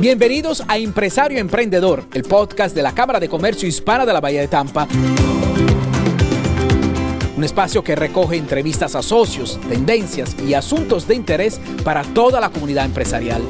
[0.00, 4.40] Bienvenidos a Empresario Emprendedor, el podcast de la Cámara de Comercio Hispana de la Bahía
[4.40, 4.88] de Tampa.
[7.36, 12.48] Un espacio que recoge entrevistas a socios, tendencias y asuntos de interés para toda la
[12.48, 13.42] comunidad empresarial.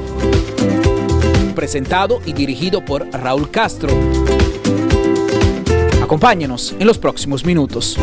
[1.55, 3.89] Presentado y dirigido por Raúl Castro.
[6.03, 7.97] Acompáñenos en los próximos minutos.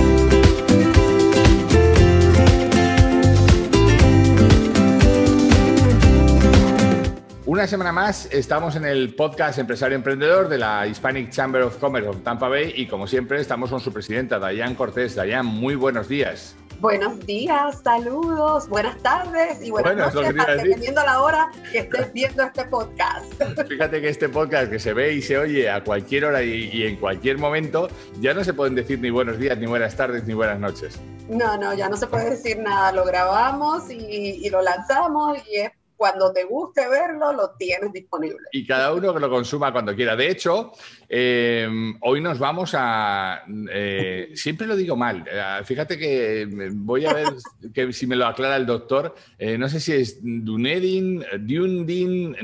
[7.59, 12.09] Una semana más estamos en el podcast Empresario Emprendedor de la Hispanic Chamber of Commerce
[12.09, 15.17] of Tampa Bay y como siempre estamos con su presidenta, Dayan Cortés.
[15.17, 16.55] Dayan, muy buenos días.
[16.79, 22.65] Buenos días, saludos, buenas tardes y buenas noches, dependiendo la hora que estés viendo este
[22.67, 23.25] podcast.
[23.69, 26.95] Fíjate que este podcast que se ve y se oye a cualquier hora y, en
[26.95, 27.89] cualquier momento,
[28.21, 30.97] ya no se pueden decir ni buenos días, ni buenas tardes, ni buenas noches.
[31.29, 32.93] No, no, ya no se puede decir nada.
[32.93, 38.47] Lo grabamos y, y lo lanzamos y es cuando te guste verlo, lo tienes disponible.
[38.53, 40.15] Y cada uno que lo consuma cuando quiera.
[40.15, 40.73] De hecho,
[41.09, 41.69] eh,
[42.03, 43.43] hoy nos vamos a...
[43.69, 45.25] Eh, siempre lo digo mal.
[45.29, 47.27] Eh, fíjate que voy a ver
[47.75, 49.13] que si me lo aclara el doctor.
[49.41, 52.37] no sé si es Dunedin, Dundin,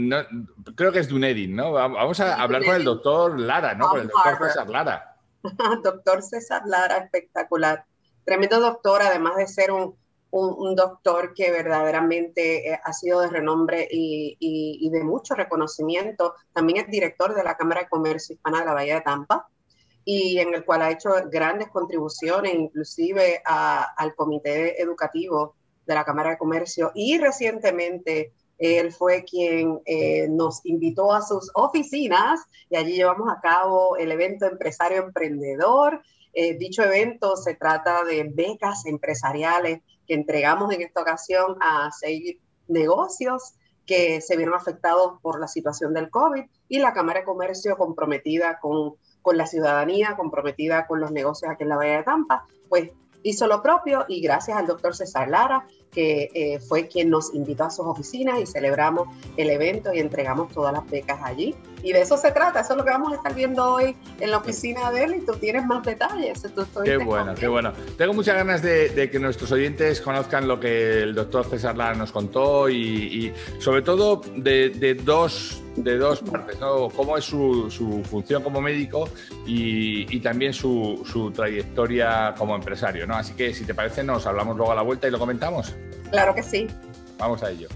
[0.75, 1.71] creo que es Dunedin, ¿no?
[1.71, 3.89] Vamos a hablar con el doctor Lara, ¿no?
[3.89, 5.17] Con el doctor César Lara.
[5.85, 7.85] doctor César Lara, espectacular.
[8.25, 9.95] Tremendo doctor, además de ser un
[10.35, 16.35] un, doctor que verdaderamente eh, ha sido de renombre y, de mucho reconocimiento.
[16.53, 19.49] También es director de la Cámara de Comercio Hispana de la Bahía de Tampa
[20.05, 25.55] y en el cual ha hecho grandes contribuciones, inclusive al comité educativo
[25.87, 31.51] de la Cámara de Comercio y recientemente él fue quien eh, nos invitó a sus
[31.55, 36.03] oficinas y allí llevamos a cabo el evento Empresario Emprendedor.
[36.35, 42.37] Eh, dicho evento se trata de becas empresariales que entregamos en esta ocasión a seis
[42.69, 43.55] negocios
[43.87, 48.59] que se vieron afectados por la situación del COVID y la Cámara de Comercio comprometida
[48.59, 52.91] con, con la ciudadanía, comprometida con los negocios aquí en la Bahía de Tampa, pues
[53.23, 57.65] hizo lo propio y gracias al doctor César Lara, que eh, fue quien nos invitó
[57.65, 61.55] a sus oficinas y celebramos el evento y entregamos todas las becas allí.
[61.85, 64.31] Y de eso se trata, eso es lo que vamos a estar viendo hoy en
[64.31, 66.43] la oficina de él y tú tienes más detalles.
[66.83, 67.75] qué bueno, qué bueno.
[67.99, 72.11] Tengo muchas ganas de, que nuestros oyentes conozcan lo que el doctor César Lara nos
[72.11, 76.89] contó y, sobre todo de dos de dos partes, ¿no?
[76.89, 77.69] Cómo es su,
[78.09, 79.09] función como médico
[79.47, 83.17] y, también su, trayectoria como empresario, ¿no?
[83.17, 85.75] Así que si te parece, nos hablamos luego a la vuelta y lo comentamos.
[86.11, 86.67] Claro que sí.
[87.19, 87.69] Vamos a ello.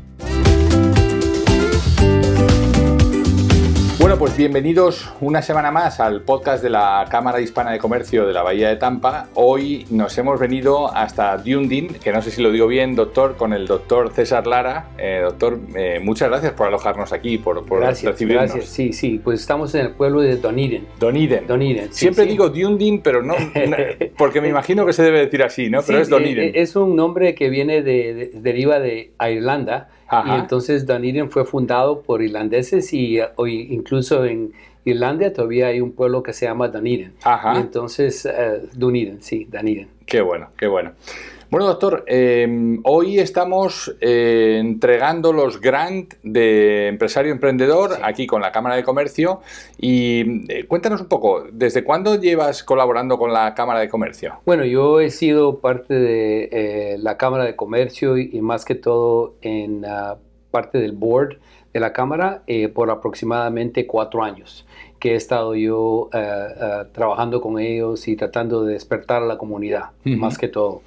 [4.08, 8.32] Bueno, pues bienvenidos una semana más al podcast de la Cámara Hispana de Comercio de
[8.32, 9.28] la Bahía de Tampa.
[9.34, 13.52] Hoy nos hemos venido hasta Dundin, que no sé si lo digo bien, doctor, con
[13.52, 14.88] el doctor César Lara.
[14.96, 18.44] Eh, doctor, eh, muchas gracias por alojarnos aquí, por, por gracias, recibirnos.
[18.44, 20.86] Gracias, sí, sí, pues estamos en el pueblo de Doniden.
[20.98, 21.46] Doniden.
[21.46, 21.92] Doniden.
[21.92, 23.34] Siempre digo Dundin, pero no,
[24.16, 25.82] porque me imagino que se debe decir así, ¿no?
[25.86, 26.44] Pero es Doniden.
[26.44, 29.90] Eh, es un nombre que viene de, deriva de Irlanda
[30.26, 34.52] y entonces Dunedin fue fundado por irlandeses y hoy incluso en
[34.84, 37.12] Irlanda todavía hay un pueblo que se llama Dunedin.
[37.54, 39.88] Y entonces, uh, Dunedin, sí, Dunedin.
[40.06, 40.92] Qué bueno, qué bueno.
[41.50, 48.52] Bueno, doctor, em, hoy estamos eh, entregando los grant de empresario emprendedor aquí con la
[48.52, 49.40] Cámara de Comercio
[49.78, 54.34] y eh, cuéntanos un poco, ¿desde cuándo llevas colaborando con la Cámara de Comercio?
[54.44, 59.36] Bueno, yo he sido parte de eh, la Cámara de Comercio y, más que todo
[59.40, 59.86] en
[60.50, 61.38] parte del board
[61.72, 62.42] de la Cámara
[62.74, 64.66] por aproximadamente cuatro años
[64.98, 66.10] que he estado yo
[66.92, 70.82] trabajando con ellos y tratando de despertar a la comunidad, más que todo.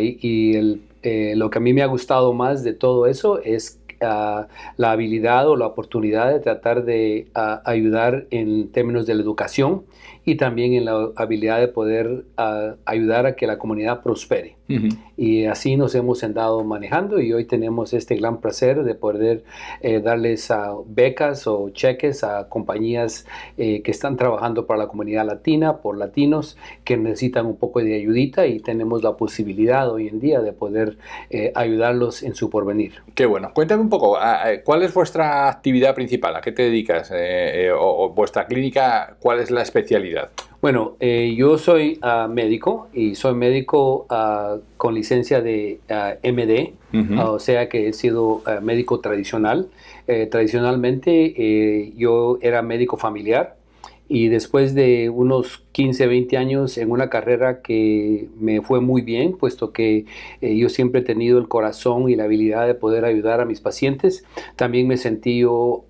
[0.00, 4.48] Y eh, lo que a mí me ha gustado más de todo eso es ah,
[4.78, 9.82] la habilidad o la oportunidad de tratar de ah, ayudar en términos de la educación
[10.24, 14.56] y también en la habilidad de poder ah, ayudar a que la comunidad prospere.
[15.16, 19.44] Y así nos hemos andado manejando y hoy tenemos este gran placer de poder
[19.82, 20.50] eh, darles
[20.86, 23.26] becas o cheques a compañías
[23.58, 27.94] eh, que están trabajando para la comunidad latina, por latinos que necesitan un poco de
[27.94, 30.96] ayudita y tenemos la posibilidad hoy en día de poder
[31.28, 32.94] eh, ayudarlos en su porvenir.
[33.14, 33.50] Qué bueno.
[33.54, 34.16] Cuéntame un poco,
[34.64, 36.36] ¿cuál es vuestra actividad principal?
[36.36, 37.12] ¿A qué te dedicas?
[37.76, 39.93] o vuestra clínica, ¿cuál es la especialidad?
[40.64, 46.72] Bueno, eh, yo soy ah, médico y soy médico ah, con licencia de ah, MD,
[47.20, 49.68] o sea que he sido médico tradicional.
[50.06, 53.56] Eh, tradicionalmente eh, yo era médico familiar
[54.08, 59.36] y después de unos 15, 20 años en una carrera que me fue muy bien,
[59.36, 60.06] puesto que
[60.40, 64.24] yo siempre he tenido el corazón y la habilidad de poder ayudar a mis pacientes,
[64.56, 65.84] también me sentí yo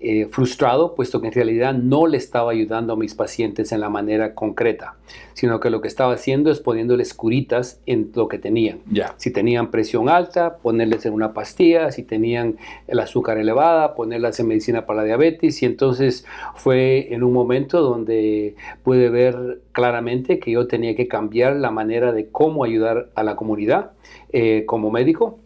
[0.00, 3.88] eh, frustrado, puesto que en realidad no le estaba ayudando a mis pacientes en la
[3.88, 4.96] manera concreta,
[5.32, 8.80] sino que lo que estaba haciendo es poniéndoles curitas en lo que tenían.
[9.16, 12.56] Si tenían presión alta, ponerles en una pastilla, si tenían
[12.86, 17.80] el azúcar elevada, ponerlas en medicina para la diabetes, y entonces fue en un momento
[17.80, 23.22] donde pude ver claramente que yo tenía que cambiar la manera de cómo ayudar a
[23.22, 23.92] la comunidad
[24.32, 25.38] eh, como médico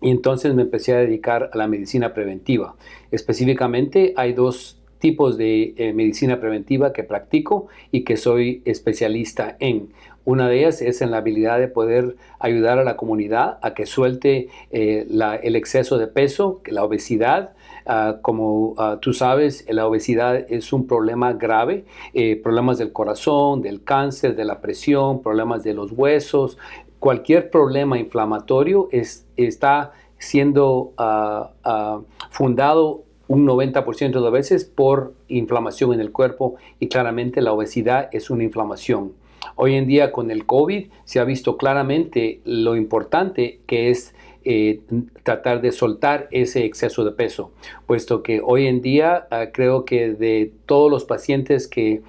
[0.00, 2.76] y entonces me empecé a dedicar a la medicina preventiva.
[3.10, 9.90] Específicamente hay dos tipos de eh, medicina preventiva que practico y que soy especialista en.
[10.24, 13.86] Una de ellas es en la habilidad de poder ayudar a la comunidad a que
[13.86, 15.06] suelte eh,
[15.42, 17.52] el exceso de peso, la obesidad.
[17.88, 23.62] Ah, como ah, tú sabes, la obesidad es un problema grave, eh, problemas del corazón,
[23.62, 26.58] del cáncer, de la presión, problemas de los huesos,
[26.98, 28.88] cualquier problema inflamatorio
[29.36, 32.00] está siendo ah, ah,
[32.30, 38.30] fundado un 90% de veces por inflamación en el cuerpo y claramente la obesidad es
[38.30, 39.12] una inflamación.
[39.56, 44.14] Hoy en día con el COVID se ha visto claramente lo importante que es
[44.44, 44.80] eh,
[45.24, 47.50] tratar de soltar ese exceso de peso,
[47.86, 52.02] puesto que hoy en día ah, creo que de todos los pacientes que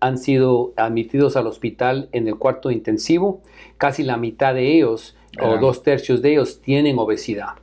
[0.00, 3.42] han sido admitidos al hospital en el cuarto intensivo,
[3.78, 7.54] casi la mitad de ellos o dos tercios de ellos tienen obesidad.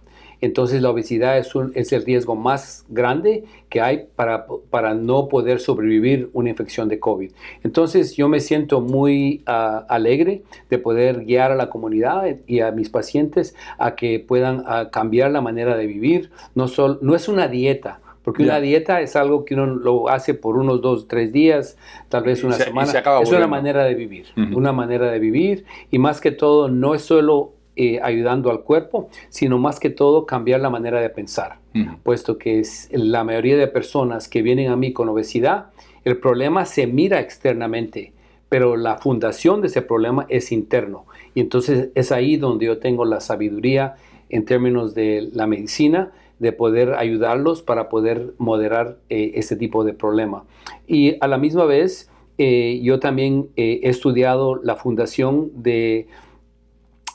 [0.42, 5.60] Entonces la obesidad es, es el riesgo más grande que hay para, para, no poder
[5.60, 7.32] sobrevivir una infección de COVID.
[7.64, 12.72] Entonces yo me siento muy ah, alegre de poder guiar a la comunidad y a
[12.72, 16.32] mis pacientes a que puedan ah, cambiar la manera de vivir.
[16.56, 16.66] No,
[17.02, 20.82] no es una dieta, porque una dieta es algo que uno lo hace por unos
[20.82, 21.78] dos, tres días,
[22.10, 22.92] tal vez una semana.
[23.22, 25.66] es una manera de vivir, una manera de vivir.
[25.90, 30.26] Y más que todo, no es solo eh, ayudando al cuerpo, sino más que todo
[30.26, 31.58] cambiar la manera de pensar.
[32.04, 35.68] Puesto que es, la mayoría de personas que vienen a mí con obesidad,
[36.04, 38.14] el problema se mira externamente,
[38.50, 41.06] pero la fundación de ese problema es interno.
[41.34, 43.96] Y entonces es ahí donde yo tengo la sabiduría
[44.30, 49.94] en términos de la medicina de poder ayudarlos para poder moderar eh, este tipo de
[49.94, 50.44] problema.
[50.88, 52.10] Y a la misma vez,
[52.40, 56.08] eh, yo también eh, he estudiado la fundación de,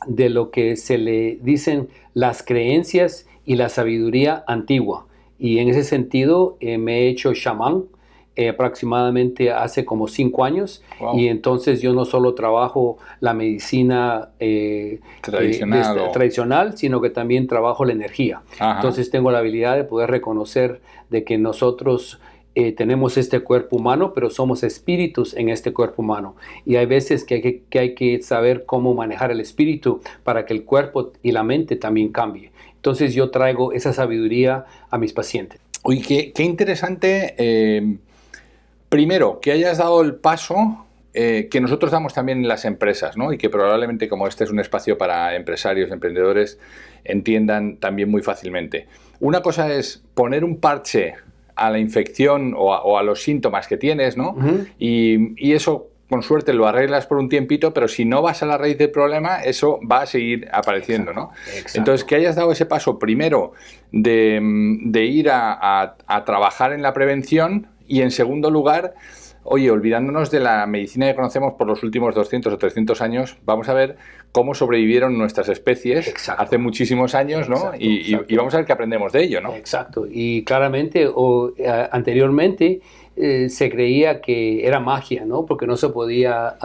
[0.06, 5.08] de lo que se le dicen las creencias y la sabiduría antigua.
[5.40, 7.86] Y en ese sentido me he hecho chamán,
[8.38, 10.82] eh, aproximadamente hace como cinco años
[11.14, 17.46] y entonces yo no solo trabajo la medicina eh, tradicional, eh, tradicional, sino que también
[17.46, 18.42] trabajo la energía.
[18.60, 22.20] Entonces tengo la habilidad de poder reconocer de que nosotros
[22.76, 26.36] tenemos este cuerpo humano, pero somos espíritus en este cuerpo humano.
[26.66, 30.44] Y hay veces que hay que, que hay que saber cómo manejar el espíritu para
[30.44, 32.52] que el cuerpo y la mente también cambie.
[32.74, 35.58] Entonces yo traigo esa sabiduría a mis pacientes.
[35.84, 37.98] Uy, qué, qué interesante
[38.96, 43.30] Primero, que hayas dado el paso eh, que nosotros damos también en las empresas, ¿no?
[43.30, 46.58] Y que probablemente, como este es un espacio para empresarios, emprendedores,
[47.04, 48.86] entiendan también muy fácilmente.
[49.20, 51.12] Una cosa es poner un parche
[51.56, 54.34] a la infección o a, los síntomas que tienes, ¿no?
[54.78, 58.56] y, eso, con suerte, lo arreglas por un tiempito, pero si no vas a la
[58.56, 61.32] raíz del problema, eso va a seguir apareciendo, ¿no?
[61.74, 63.52] Entonces, que hayas dado ese paso primero
[63.92, 64.40] de,
[65.04, 68.94] ir a trabajar en la prevención y en segundo lugar,
[69.46, 73.68] oye, olvidándonos de la medicina que conocemos por los últimos 200 o 300 años, vamos
[73.68, 73.96] a ver
[74.32, 77.72] cómo sobrevivieron nuestras especies hace muchísimos años, ¿no?
[77.78, 79.54] y, vamos a ver qué aprendemos de ello, ¿no?
[79.54, 80.06] Exacto.
[80.10, 82.80] Y claramente, o, eh, anteriormente,
[83.16, 85.46] eh, se creía que era magia, ¿no?
[85.46, 86.56] Porque no se podía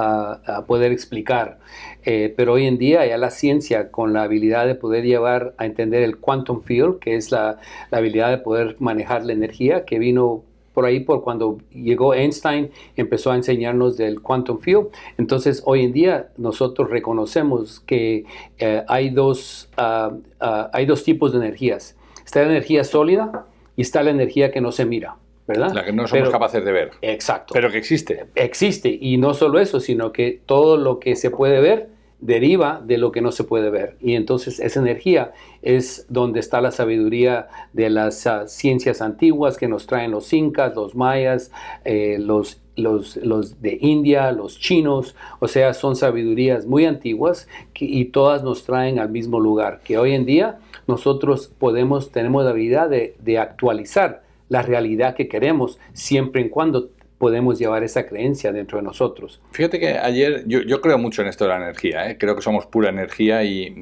[0.68, 1.60] poder explicar.
[2.04, 5.66] Eh, pero hoy en día ya la ciencia, con la habilidad de poder llevar a
[5.66, 7.60] entender el quantum field, que es la,
[7.90, 10.44] la habilidad de poder manejar la energía, que vino
[10.82, 14.88] por ahí por cuando llegó Einstein, empezó a enseñarnos del quantum field.
[15.20, 18.26] Entonces, hoy en día nosotros reconocemos que
[18.58, 21.96] eh, hay, dos, ah, ah, hay dos tipos de energías.
[22.26, 23.46] Está la energía sólida
[23.76, 25.18] y está la energía que no se mira.
[25.46, 25.72] ¿verdad?
[25.72, 26.92] La que no somos capaces de ver.
[27.04, 27.54] Exacto.
[27.54, 28.26] Pero que existe.
[28.34, 28.98] Existe.
[29.00, 31.90] Y no solo eso, sino que todo lo que se puede ver
[32.22, 33.98] deriva de lo que no se puede ver.
[34.00, 39.68] Y entonces esa energía es donde está la sabiduría de las ah, ciencias antiguas que
[39.68, 41.52] nos traen los incas, los mayas,
[41.84, 45.16] eh, los, los, los, de India, los chinos.
[45.40, 49.82] O sea, son sabidurías muy antiguas y todas nos traen al mismo lugar.
[49.84, 55.28] Que hoy en día nosotros podemos, tenemos la habilidad de, de actualizar la realidad que
[55.28, 56.90] queremos siempre y cuando
[57.22, 59.40] podemos llevar esa creencia dentro de nosotros.
[59.52, 62.18] Fíjate que ayer yo, yo creo mucho en esto de la energía, ¿eh?
[62.18, 63.76] creo que somos pura energía y,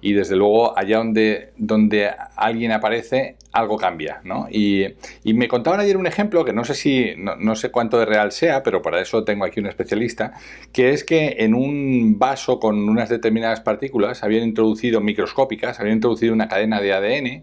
[0.00, 4.20] y, desde luego allá donde, donde alguien aparece, algo cambia.
[4.22, 4.46] ¿no?
[4.52, 4.86] Y,
[5.24, 8.06] y, me contaban ayer un ejemplo que no sé si, no, no, sé cuánto de
[8.06, 10.34] real sea, pero para eso tengo aquí un especialista,
[10.72, 16.32] que es que en un vaso con unas determinadas partículas habían introducido microscópicas, habían introducido
[16.32, 17.42] una cadena de ADN,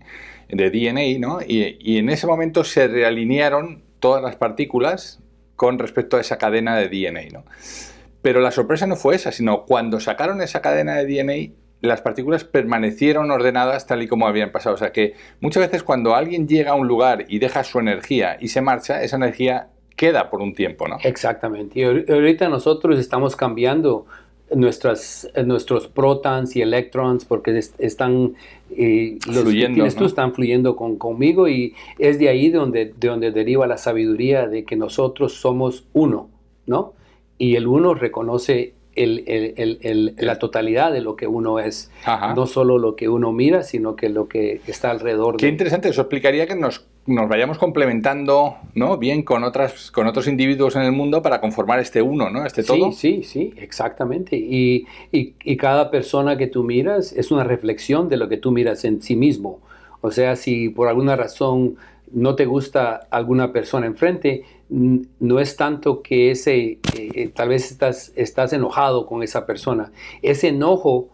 [0.56, 1.40] de DNA, ¿no?
[1.46, 5.20] y, y en ese momento se realinearon todas las partículas
[5.56, 7.30] con respecto a esa cadena de DNA.
[7.32, 7.44] ¿no?
[8.22, 12.44] Pero la sorpresa no fue esa, sino cuando sacaron esa cadena de DNA, las partículas
[12.44, 14.76] permanecieron ordenadas tal y como habían pasado.
[14.76, 18.38] O sea que muchas veces cuando alguien llega a un lugar y deja su energía
[18.40, 20.98] y se marcha, esa energía queda por un tiempo, ¿no?
[21.04, 21.80] Exactamente.
[21.80, 24.06] Y ahorita nosotros estamos cambiando
[24.56, 28.36] nuestras, nuestros protons y electrons porque están
[28.76, 32.94] eh, los fluyendo, que tú están fluyendo con, conmigo y es de ahí de donde,
[32.98, 36.30] de donde deriva la sabiduría de que nosotros somos uno,
[36.66, 36.94] ¿no?
[37.38, 41.92] Y el uno reconoce el, el, el, la totalidad de lo que uno es,
[42.36, 45.38] no solo lo que uno mira, sino que lo que está alrededor.
[45.38, 48.98] Qué interesante, eso explicaría que nos nos vayamos complementando ¿no?
[48.98, 52.46] bien con, otras, con otros individuos en el mundo para conformar este uno, ¿no?
[52.46, 52.92] este todo.
[52.92, 54.36] Sí, sí, sí, exactamente.
[54.36, 58.84] Y, y, cada persona que tú miras es una reflexión de lo que tú miras
[58.84, 59.60] en sí mismo.
[60.02, 61.78] O sea, si por alguna razón
[62.12, 68.12] no te gusta alguna persona enfrente, no es tanto que ese, eh, tal vez estás,
[68.16, 69.92] estás enojado con esa persona.
[70.22, 71.08] Ese enojo,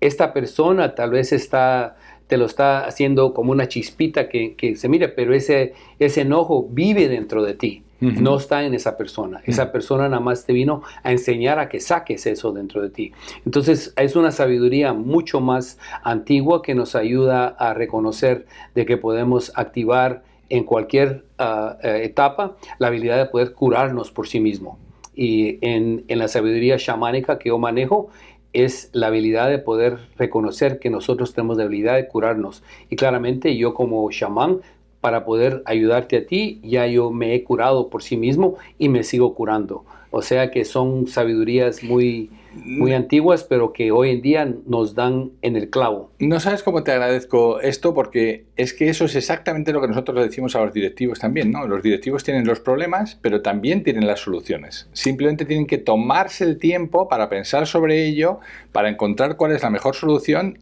[0.00, 1.96] esta persona tal vez está
[2.30, 7.08] te lo está haciendo como una chispita que, se mire, pero ese, ese enojo vive
[7.08, 9.42] dentro de ti, no está en esa persona.
[9.44, 13.12] Esa persona nada más te vino a enseñar a que saques eso dentro de ti.
[13.44, 18.46] Entonces es una sabiduría mucho más antigua que nos ayuda a reconocer
[18.76, 24.28] de que podemos activar en cualquier ah, eh, etapa la habilidad de poder curarnos por
[24.28, 24.78] sí mismo.
[25.14, 28.08] Y en, en la sabiduría chamánica que yo manejo,
[28.52, 32.62] es la habilidad de poder reconocer que nosotros tenemos la habilidad de curarnos.
[32.88, 34.60] Y claramente yo como chamán,
[35.00, 39.02] para poder ayudarte a ti, ya yo me he curado por sí mismo y me
[39.02, 39.84] sigo curando.
[40.10, 42.30] O sea que son sabidurías muy,
[42.64, 46.10] muy antiguas, pero que hoy en día nos dan en el clavo.
[46.18, 50.16] No sabes cómo te agradezco esto, porque es que eso es exactamente lo que nosotros
[50.16, 51.66] le decimos a los directivos también, ¿no?
[51.68, 54.88] Los directivos tienen los problemas, pero también tienen las soluciones.
[54.92, 58.40] Simplemente tienen que tomarse el tiempo para pensar sobre ello,
[58.72, 60.58] para encontrar cuál es la mejor solución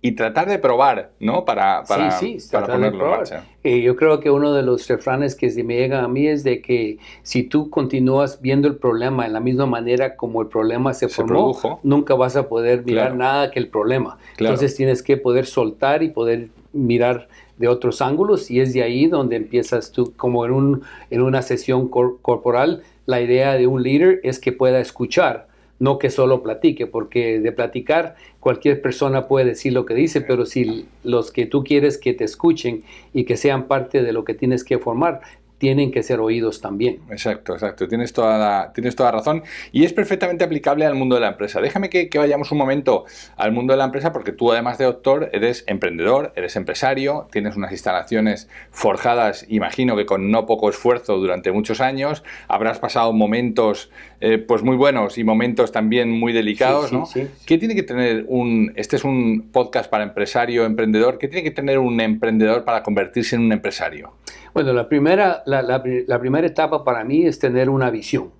[0.00, 1.44] y, tratar de probar, ¿no?
[1.44, 2.18] Para, para,
[2.66, 3.44] ponerlo en marcha.
[3.62, 6.44] Eh, yo creo que uno de los refranes que se me llega a mí es
[6.44, 10.94] de que si tú continúas viendo el problema en la misma manera como el problema
[10.94, 14.16] se, formó, nunca vas a poder mirar nada que el problema.
[14.38, 19.06] Entonces tienes que poder soltar y poder mirar de otros ángulos y es de ahí
[19.06, 24.20] donde empiezas tú, como en, un, en una sesión corporal, la idea de un líder
[24.22, 25.47] es que pueda escuchar
[25.78, 30.46] no que solo platique, porque de platicar cualquier persona puede decir lo que dice, pero
[30.46, 32.82] si los que tú quieres que te escuchen
[33.12, 35.20] y que sean parte de lo que tienes que formar,
[35.58, 37.00] tienen que ser oídos también.
[37.10, 37.88] Exacto, exacto.
[37.88, 39.42] Tienes toda, la, tienes toda razón.
[39.72, 41.60] Y es perfectamente aplicable al mundo de la empresa.
[41.60, 43.04] Déjame que, vayamos un momento
[43.36, 47.56] al mundo de la empresa porque tú, además de doctor, eres emprendedor, eres empresario, tienes
[47.56, 52.22] unas instalaciones forjadas, imagino que con no poco esfuerzo durante muchos años.
[52.46, 57.08] Habrás pasado momentos eh, pues muy buenos y momentos también muy delicados, ¿no?
[57.46, 58.72] ¿Qué tiene que tener un...
[58.76, 61.18] Este es un podcast para empresario, emprendedor.
[61.18, 64.12] ¿Qué tiene que tener un emprendedor para convertirse en un empresario?
[64.54, 65.82] Bueno, la primera, la,
[66.20, 68.30] primera etapa para mí es tener una visión.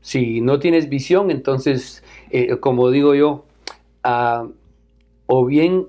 [0.00, 3.44] Si no tienes visión, entonces, eh, como digo yo,
[4.02, 4.48] ah,
[5.26, 5.86] o bien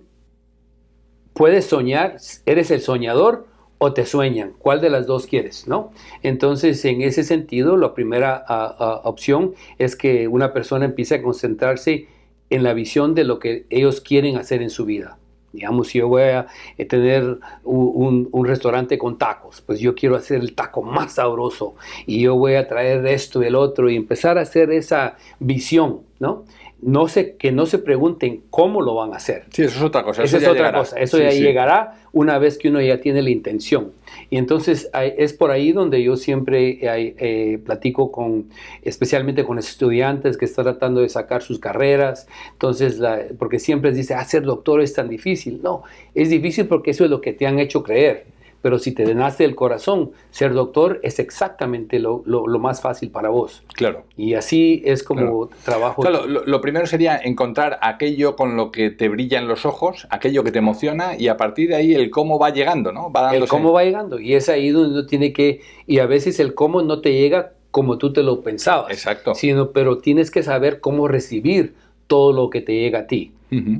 [1.33, 3.47] puedes soñar, eres el soñador
[3.83, 5.67] o te sueñan, ¿cuál de las dos quieres?
[5.67, 5.91] ¿no?
[6.21, 11.23] Entonces, en ese sentido, la primera ah, ah, opción es que una persona empiece a
[11.23, 12.07] concentrarse
[12.51, 15.17] en la visión de lo que ellos quieren hacer en su vida.
[15.53, 20.41] Digamos, si yo voy a eh, tener un, restaurante con tacos, pues yo quiero hacer
[20.41, 24.37] el taco más sabroso y yo voy a traer esto y el otro y empezar
[24.37, 26.45] a hacer esa visión, ¿no?
[26.81, 29.43] No se, que no se pregunten cómo lo van a hacer.
[29.51, 30.23] Sí, eso es otra cosa.
[30.23, 30.97] Eso, es otra cosa.
[30.99, 33.91] Eso ya llegará una vez que uno ya tiene la intención.
[34.29, 38.49] Y entonces es por ahí donde yo siempre eh, platico con,
[38.81, 42.27] especialmente con estudiantes que están tratando de sacar sus carreras.
[42.53, 42.99] Entonces,
[43.37, 45.61] porque siempre dice, hacer ah, doctor es tan difícil.
[45.61, 45.83] No,
[46.15, 48.25] es difícil porque eso es lo que te han hecho creer
[48.61, 52.23] pero si te nace del corazón ser doctor es exactamente lo,
[52.59, 53.63] más fácil para vos.
[53.73, 54.03] Claro.
[54.15, 56.01] Y así es como trabajo.
[56.01, 60.51] Claro, lo, primero sería encontrar aquello con lo que te brillan los ojos, aquello que
[60.51, 63.11] te emociona y a partir de ahí el cómo va llegando, ¿no?
[63.11, 66.39] Va el cómo va llegando y es ahí donde uno tiene que, y a veces
[66.39, 68.91] el cómo no te llega como tú te lo pensabas.
[68.91, 69.33] Exacto.
[69.33, 71.73] Sino, pero tienes que saber cómo recibir
[72.07, 73.31] todo lo que te llega a ti.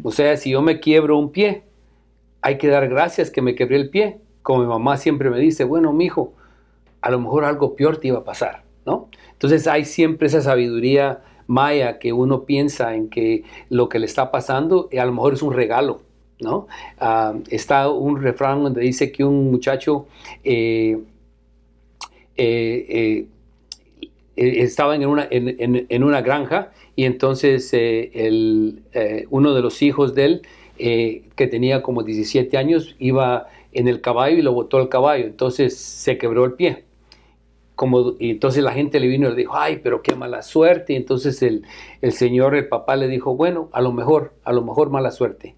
[0.04, 1.64] O sea, si yo me quiebro un pie,
[2.42, 4.18] hay que dar gracias que me quebré el pie.
[4.44, 6.34] Como mi mamá siempre me dice, bueno, mi hijo,
[7.02, 9.10] a lo mejor algo peor te iba a pasar, ¿no?
[9.34, 14.32] Entonces hay siempre esa sabiduría maya que uno piensa en que lo que le está
[14.32, 16.02] pasando eh, a lo mejor es un regalo,
[16.40, 16.68] ¿no?
[17.00, 20.08] Ah, está un refrán donde dice que un muchacho
[20.44, 21.00] eh,
[22.38, 23.28] eh,
[24.36, 30.14] estaba en una, en una granja y entonces eh, el, eh, uno de los hijos
[30.14, 30.42] de él,
[30.78, 35.26] eh, que tenía como 17 años, iba en el caballo y lo botó el caballo,
[35.26, 36.86] entonces se quebró el pie.
[37.76, 40.96] Como, y entonces la gente le vino y le dijo, ay, pero qué mala suerte.
[40.96, 41.64] Entonces el,
[42.02, 45.56] el señor, el papá le dijo, bueno, a lo mejor, a lo mejor mala suerte.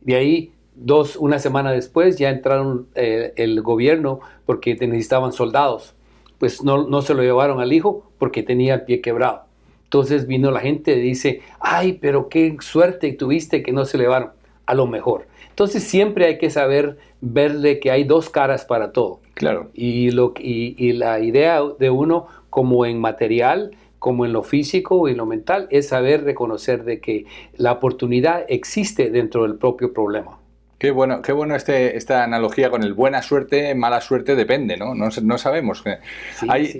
[0.00, 5.94] De ahí dos, una semana después ya entraron el gobierno porque necesitaban soldados.
[6.38, 9.44] Pues no, no, se lo llevaron al hijo porque tenía el pie quebrado.
[9.84, 14.30] Entonces vino la gente y dice, ay, pero qué suerte tuviste que no se elevaron.
[14.66, 15.26] A lo mejor.
[15.48, 19.20] Entonces siempre hay que saber verle que hay dos caras para todo.
[19.34, 19.70] Claro.
[19.74, 25.14] Y, lo, y, la idea de uno, como en material, como en lo físico y
[25.14, 30.38] lo mental, es saber reconocer de que la oportunidad existe dentro del propio problema.
[30.78, 34.94] Qué bueno, qué bueno este, esta analogía con el buena suerte, mala suerte, depende, ¿no?
[34.94, 35.82] No, no sabemos.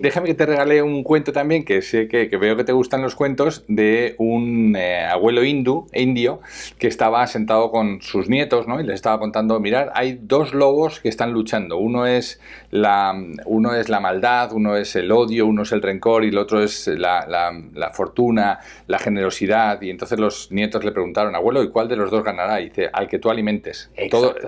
[0.03, 3.15] Déjame que te regale un cuento también, que sé que, veo que te gustan los
[3.15, 6.43] cuentos, de un eh, abuelo hindú, indio
[6.79, 8.79] que estaba sentado con sus nietos, ¿no?
[8.81, 11.79] Y les estaba contando, mirar, hay dos lobos que están luchando.
[11.79, 12.39] Uno es
[12.71, 13.15] la,
[13.47, 16.63] uno es la maldad, uno es el odio, uno es el rencor y el otro
[16.63, 19.81] es la, la, fortuna, la generosidad.
[19.81, 22.61] Y entonces los nietos le preguntaron, abuelo, ¿y cuál de los dos ganará?
[22.61, 23.87] Y dice, al que tú alimentes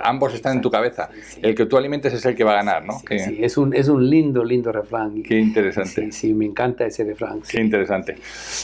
[0.02, 1.10] ambos están en tu cabeza.
[1.42, 3.00] El que tú alimentes es el que va a ganar, ¿no?
[3.08, 5.22] Sí, es, un, es un lindo, lindo refrán.
[5.22, 6.06] Qué interesante.
[6.06, 7.40] Sí, sí, me encanta ese refrán.
[7.48, 8.16] Qué interesante.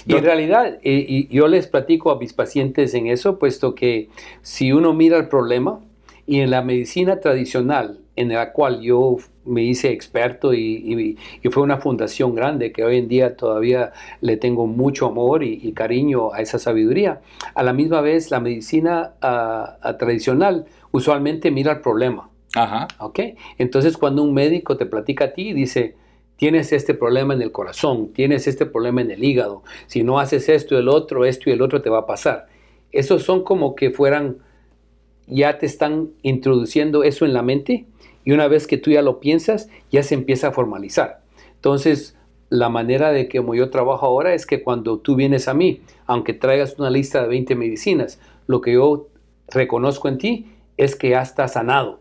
[0.06, 4.08] Y en realidad, eh, y yo les platico a mis pacientes en eso, puesto que
[4.42, 5.80] si uno mira el problema,
[6.26, 11.18] y en la medicina tradicional, en la cual yo me hice experto y,
[11.50, 16.32] fue una fundación grande que hoy en día todavía le tengo mucho amor y, cariño
[16.32, 17.20] a esa sabiduría.
[17.54, 22.30] A la misma vez, la medicina ah, ah, tradicional usualmente mira el problema.
[22.54, 22.88] Ajá.
[23.00, 23.20] ¿Ok?
[23.58, 25.96] Entonces, cuando un médico te platica a ti y dice,
[26.36, 30.48] tienes este problema en el corazón, tienes este problema en el hígado, si no haces
[30.48, 32.46] esto y el otro, esto y el otro te va a pasar.
[32.92, 34.38] Esos son como que fueran,
[35.26, 37.86] ya te están introduciendo eso en la mente
[38.24, 41.20] y una vez que tú ya lo piensas, ya se empieza a formalizar.
[41.56, 42.16] Entonces,
[42.50, 45.80] la manera de que como yo trabajo ahora es que cuando tú vienes a mí,
[46.06, 49.08] aunque traigas una lista de 20 medicinas, lo que yo
[49.48, 52.00] reconozco en ti es que ya está sanado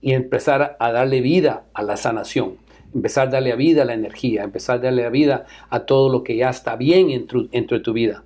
[0.00, 2.54] y empezar a darle vida a la sanación,
[2.94, 6.36] empezar a darle vida a la energía, empezar a darle vida a todo lo que
[6.36, 8.24] ya está bien dentro, de tu vida.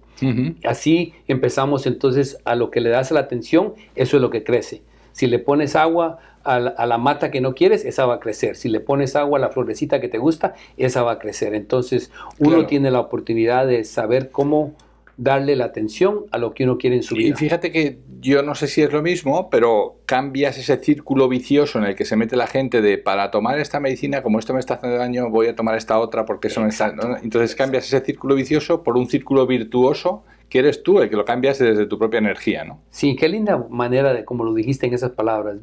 [0.64, 4.82] Así empezamos entonces a lo que le das la atención, eso es lo que crece.
[5.14, 8.56] Si le pones agua a la, mata que no quieres, esa va a crecer.
[8.56, 11.54] Si le pones agua a la florecita que te gusta, esa va a crecer.
[11.54, 14.74] Entonces, uno tiene la oportunidad de saber cómo
[15.16, 17.28] darle la atención a lo que uno quiere en su vida.
[17.28, 21.78] Y fíjate que yo no sé si es lo mismo, pero cambias ese círculo vicioso
[21.78, 24.60] en el que se mete la gente de para tomar esta medicina, como esto me
[24.60, 26.92] está haciendo daño, voy a tomar esta otra porque eso me está...
[27.22, 31.24] Entonces cambias ese círculo vicioso por un círculo virtuoso que eres tú el que lo
[31.24, 32.80] cambias desde tu propia energía, ¿no?
[32.90, 35.56] Sí, qué linda manera de, como lo dijiste en esas palabras,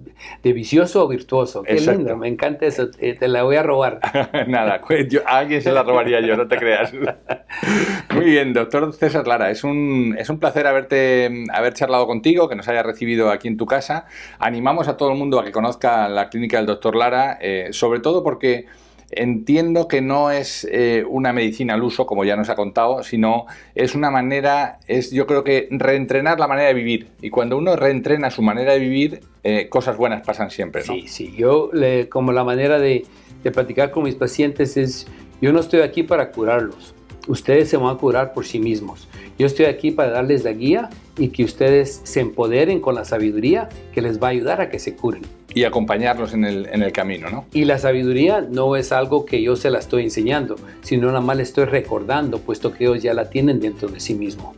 [0.43, 1.63] de vicioso o virtuoso.
[1.63, 3.99] Qué lindo, me encanta eso, eh, te la voy a robar.
[4.47, 4.81] Nada,
[5.25, 6.93] a alguien se la robaría yo, no te creas.
[8.13, 12.55] Muy bien, doctor César Lara, es un, es un placer haberte, haber charlado contigo, que
[12.55, 14.05] nos haya recibido aquí en tu casa.
[14.39, 17.99] Animamos a todo el mundo a que conozca la clínica del doctor Lara, eh, sobre
[17.99, 18.65] todo porque
[19.11, 23.45] Entiendo que no es eh, una medicina al uso, como ya nos ha contado, sino
[23.75, 27.09] es una manera, es yo creo que reentrenar la manera de vivir.
[27.21, 30.83] Y cuando uno reentrena su manera de vivir, eh, cosas buenas pasan siempre.
[30.87, 30.93] ¿no?
[30.93, 31.33] Sí, sí.
[31.37, 31.71] Yo,
[32.09, 33.05] como la manera de,
[33.43, 35.07] de platicar con mis pacientes es,
[35.41, 36.93] yo no estoy aquí para curarlos.
[37.27, 39.07] Ustedes se van a curar por sí mismos.
[39.37, 43.69] Yo estoy aquí para darles la guía y que ustedes se empoderen con la sabiduría
[43.93, 45.23] que les va a ayudar a que se curen.
[45.53, 47.45] Y acompañarlos en el, en el camino, ¿no?
[47.53, 51.37] Y la sabiduría no es algo que yo se la estoy enseñando, sino nada más
[51.37, 54.55] le estoy recordando, puesto que ellos ya la tienen dentro de sí mismo.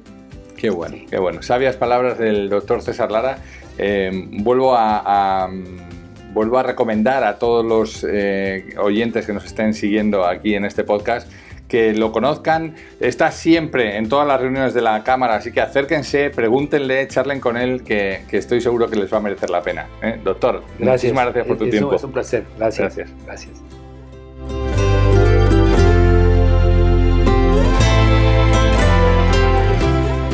[0.56, 1.42] Qué bueno, qué bueno.
[1.42, 3.40] Sabias palabras del doctor César Lara.
[3.78, 5.50] Eh, vuelvo a
[6.34, 10.84] vuelvo a recomendar a todos los eh, oyentes que nos estén siguiendo aquí en este
[10.84, 11.32] podcast
[11.74, 12.76] que lo conozcan.
[13.00, 17.58] Está siempre en todas las reuniones de la Cámara, así que acérquense, pregúntenle, charlen con
[17.58, 19.88] él, que, estoy seguro que les va a merecer la pena.
[20.04, 20.20] ¿eh?
[20.24, 20.88] Doctor, gracias.
[20.88, 21.96] muchísimas gracias por tu tiempo.
[21.96, 22.44] Es un placer.
[22.60, 22.96] Gracias.
[22.96, 23.26] Gracias.
[23.26, 23.73] gracias.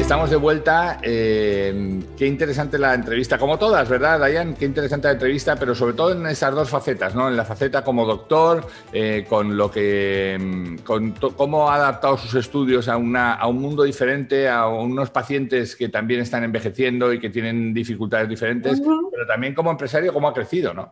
[0.10, 1.00] Estamos de vuelta.
[1.04, 4.56] Eh, qué interesante la entrevista, como todas, ¿verdad, Dayan?
[4.56, 7.28] Qué interesante la entrevista, pero sobre todo en esas dos facetas, ¿no?
[7.28, 12.34] En la faceta como doctor, eh, con lo que, mm, con cómo ha adaptado sus
[12.34, 17.20] estudios a, una, a un mundo diferente, a unos pacientes que también están envejeciendo y
[17.20, 20.92] que tienen dificultades diferentes, pero también como empresario, cómo ha crecido, ¿no?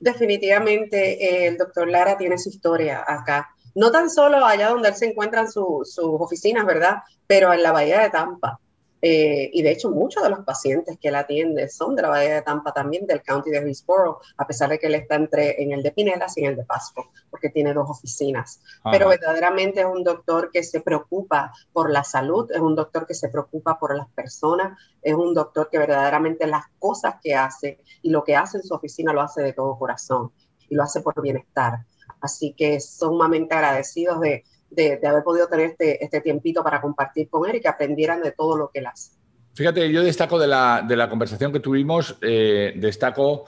[0.00, 5.06] Definitivamente, el doctor Lara tiene su historia acá no tan solo allá donde él se
[5.06, 7.02] encuentra en sus oficinas, ¿verdad?
[7.28, 8.58] Pero en la Bahía de Tampa.
[9.00, 12.34] Eh, y de hecho, muchos de los pacientes que él atiende son de la Bahía
[12.34, 15.70] de Tampa, también del County de Hillsborough, a pesar de que él está entre en
[15.70, 18.60] el de Pinellas y en el de Pasco, porque tiene dos oficinas.
[18.90, 23.14] Pero verdaderamente es un doctor que se preocupa por la salud, es un doctor que
[23.14, 28.10] se preocupa por las personas, es un doctor que verdaderamente las cosas que hace y
[28.10, 30.32] lo que hace en su oficina lo hace de todo corazón
[30.68, 31.84] y lo hace por bienestar.
[32.20, 34.44] Así que sumamente agradecidos de,
[35.06, 38.56] haber podido tener este, este, tiempito para compartir con él y que aprendieran de todo
[38.56, 39.12] lo que él hace.
[39.54, 43.46] Fíjate, yo destaco de la, conversación que tuvimos, eh, destaco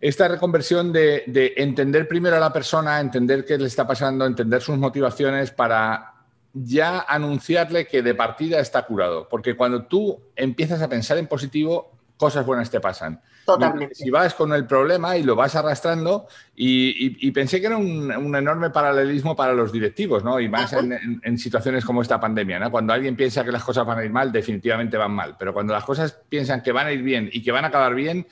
[0.00, 4.62] esta reconversión de, de, entender primero a la persona, entender qué le está pasando, entender
[4.62, 6.14] sus motivaciones para
[6.52, 9.28] ya anunciarle que de partida está curado.
[9.28, 13.20] Porque cuando tú empiezas a pensar en positivo, cosas buenas te pasan.
[13.48, 13.94] Totalmente.
[13.94, 18.68] Si vas con el problema y lo vas arrastrando, y, pensé que era un, enorme
[18.68, 20.38] paralelismo para los directivos, ¿no?
[20.38, 22.70] Y más en, situaciones como esta pandemia, ¿no?
[22.70, 25.36] Cuando alguien piensa que las cosas van a ir mal, definitivamente van mal.
[25.38, 27.94] Pero cuando las cosas piensan que van a ir bien y que van a acabar
[27.94, 28.26] bien,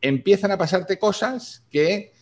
[0.00, 2.12] empiezan a pasarte cosas que,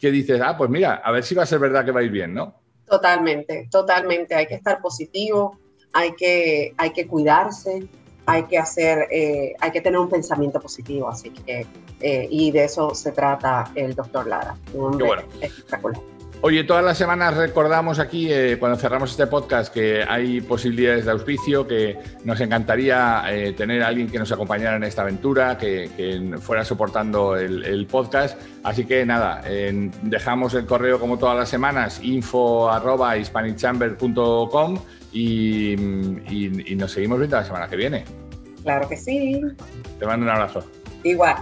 [0.00, 2.02] que dices, ah, pues mira, a ver si va a ser verdad que va a
[2.02, 2.60] ir bien, ¿no?
[2.88, 4.34] Totalmente, totalmente.
[4.34, 5.60] Hay que estar positivo,
[5.92, 7.86] hay que, hay que cuidarse,
[8.26, 11.66] hay que hacer, eh, hay que tener un pensamiento positivo, así que,
[12.00, 15.22] eh, y de eso se trata el doctor Lara, un bueno.
[15.40, 16.00] espectacular.
[16.46, 21.10] Oye, todas las semanas recordamos aquí, eh, cuando cerramos este podcast, que hay posibilidades de
[21.10, 23.24] auspicio, que nos encantaría
[23.56, 25.88] tener a alguien que nos acompañara en esta aventura, que,
[26.42, 28.38] fuera soportando el, podcast.
[28.62, 29.42] Así que nada,
[30.02, 33.20] dejamos el correo como todas las semanas, info arroba y,
[36.76, 38.04] nos seguimos viendo la semana que viene.
[38.62, 39.40] Claro que sí.
[39.98, 40.62] Te mando un abrazo.
[41.04, 41.36] Igual.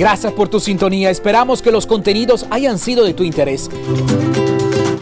[0.00, 1.10] Gracias por tu sintonía.
[1.10, 3.68] Esperamos que los contenidos hayan sido de tu interés.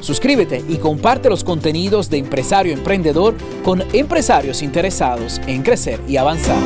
[0.01, 6.59] Suscríbete y comparte los contenidos de Empresario Emprendedor con empresarios interesados en crecer y avanzar.